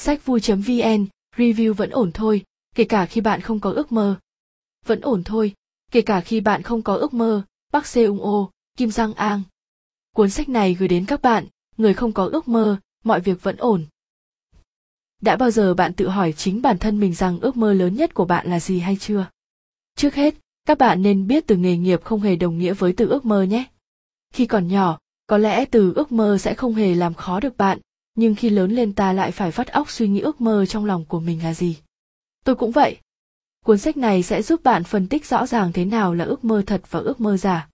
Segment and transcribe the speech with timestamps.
[0.00, 4.18] Sách vui.vn, review vẫn ổn thôi, kể cả khi bạn không có ước mơ.
[4.86, 5.54] Vẫn ổn thôi,
[5.92, 7.42] kể cả khi bạn không có ước mơ,
[7.72, 9.42] Park Seung Ô, Kim Giang Ang.
[10.14, 13.56] Cuốn sách này gửi đến các bạn, người không có ước mơ, mọi việc vẫn
[13.56, 13.86] ổn.
[15.20, 18.14] Đã bao giờ bạn tự hỏi chính bản thân mình rằng ước mơ lớn nhất
[18.14, 19.26] của bạn là gì hay chưa?
[19.96, 20.34] Trước hết,
[20.64, 23.42] các bạn nên biết từ nghề nghiệp không hề đồng nghĩa với từ ước mơ
[23.42, 23.64] nhé.
[24.32, 27.78] Khi còn nhỏ, có lẽ từ ước mơ sẽ không hề làm khó được bạn,
[28.18, 31.04] nhưng khi lớn lên ta lại phải vắt óc suy nghĩ ước mơ trong lòng
[31.04, 31.76] của mình là gì.
[32.44, 32.96] Tôi cũng vậy.
[33.64, 36.62] Cuốn sách này sẽ giúp bạn phân tích rõ ràng thế nào là ước mơ
[36.66, 37.68] thật và ước mơ giả.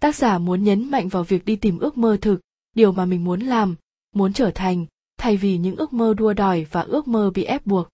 [0.00, 2.40] Tác giả muốn nhấn mạnh vào việc đi tìm ước mơ thực,
[2.74, 3.74] điều mà mình muốn làm,
[4.14, 4.86] muốn trở thành,
[5.18, 7.88] thay vì những ước mơ đua đòi và ước mơ bị ép buộc.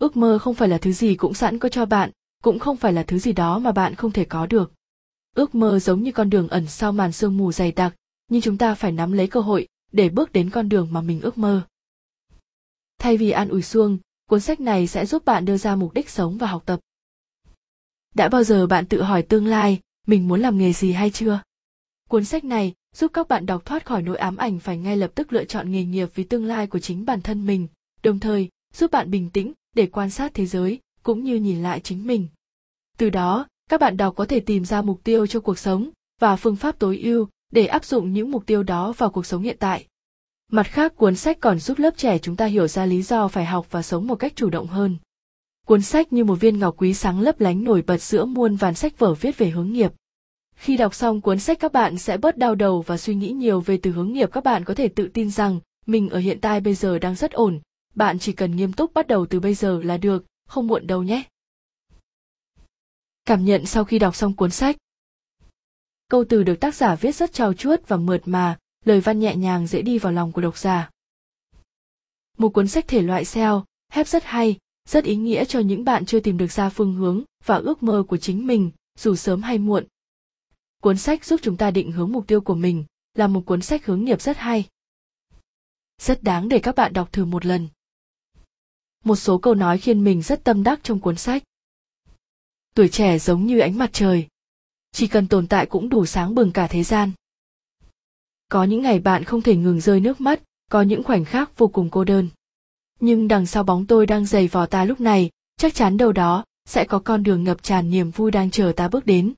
[0.00, 2.10] Ước mơ không phải là thứ gì cũng sẵn có cho bạn,
[2.42, 4.72] cũng không phải là thứ gì đó mà bạn không thể có được.
[5.34, 7.94] Ước mơ giống như con đường ẩn sau màn sương mù dày đặc,
[8.28, 11.20] nhưng chúng ta phải nắm lấy cơ hội để bước đến con đường mà mình
[11.20, 11.62] ước mơ.
[12.98, 16.10] Thay vì an ủi xuông, cuốn sách này sẽ giúp bạn đưa ra mục đích
[16.10, 16.80] sống và học tập.
[18.14, 21.42] Đã bao giờ bạn tự hỏi tương lai, mình muốn làm nghề gì hay chưa?
[22.08, 25.10] Cuốn sách này giúp các bạn đọc thoát khỏi nỗi ám ảnh phải ngay lập
[25.14, 27.68] tức lựa chọn nghề nghiệp vì tương lai của chính bản thân mình,
[28.02, 31.80] đồng thời giúp bạn bình tĩnh để quan sát thế giới cũng như nhìn lại
[31.80, 32.28] chính mình.
[32.98, 36.36] Từ đó, các bạn đọc có thể tìm ra mục tiêu cho cuộc sống và
[36.36, 39.56] phương pháp tối ưu để áp dụng những mục tiêu đó vào cuộc sống hiện
[39.60, 39.86] tại.
[40.54, 43.44] Mặt khác, cuốn sách còn giúp lớp trẻ chúng ta hiểu ra lý do phải
[43.44, 44.96] học và sống một cách chủ động hơn.
[45.66, 48.74] Cuốn sách như một viên ngọc quý sáng lấp lánh nổi bật giữa muôn vàn
[48.74, 49.92] sách vở viết về hướng nghiệp.
[50.54, 53.60] Khi đọc xong cuốn sách các bạn sẽ bớt đau đầu và suy nghĩ nhiều
[53.60, 56.60] về từ hướng nghiệp các bạn có thể tự tin rằng mình ở hiện tại
[56.60, 57.60] bây giờ đang rất ổn,
[57.94, 61.02] bạn chỉ cần nghiêm túc bắt đầu từ bây giờ là được, không muộn đâu
[61.02, 61.22] nhé.
[63.24, 64.76] Cảm nhận sau khi đọc xong cuốn sách
[66.08, 69.36] Câu từ được tác giả viết rất trau chuốt và mượt mà, lời văn nhẹ
[69.36, 70.90] nhàng dễ đi vào lòng của độc giả.
[72.38, 76.06] Một cuốn sách thể loại SEO, hép rất hay, rất ý nghĩa cho những bạn
[76.06, 79.58] chưa tìm được ra phương hướng và ước mơ của chính mình, dù sớm hay
[79.58, 79.86] muộn.
[80.82, 82.84] Cuốn sách giúp chúng ta định hướng mục tiêu của mình,
[83.14, 84.68] là một cuốn sách hướng nghiệp rất hay.
[85.98, 87.68] Rất đáng để các bạn đọc thử một lần.
[89.04, 91.42] Một số câu nói khiến mình rất tâm đắc trong cuốn sách.
[92.74, 94.26] Tuổi trẻ giống như ánh mặt trời.
[94.92, 97.12] Chỉ cần tồn tại cũng đủ sáng bừng cả thế gian.
[98.52, 100.40] Có những ngày bạn không thể ngừng rơi nước mắt,
[100.70, 102.28] có những khoảnh khắc vô cùng cô đơn.
[103.00, 106.44] Nhưng đằng sau bóng tôi đang dày vò ta lúc này, chắc chắn đâu đó
[106.68, 109.32] sẽ có con đường ngập tràn niềm vui đang chờ ta bước đến.